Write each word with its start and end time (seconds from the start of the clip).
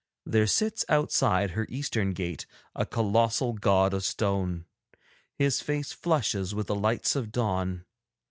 There 0.25 0.47
sits 0.47 0.83
outside 0.89 1.51
her 1.51 1.67
eastern 1.69 2.13
gate 2.13 2.47
a 2.75 2.87
colossal 2.87 3.53
god 3.53 3.93
of 3.93 4.03
stone. 4.03 4.65
His 5.35 5.61
face 5.61 5.91
flushes 5.91 6.55
with 6.55 6.65
the 6.65 6.73
lights 6.75 7.15
of 7.15 7.31
dawn. 7.31 7.85